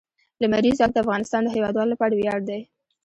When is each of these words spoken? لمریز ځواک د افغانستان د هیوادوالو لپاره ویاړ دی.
لمریز 0.41 0.77
ځواک 0.79 0.91
د 0.93 0.97
افغانستان 1.03 1.41
د 1.43 1.47
هیوادوالو 1.55 1.93
لپاره 1.93 2.13
ویاړ 2.15 2.39
دی. 2.49 2.61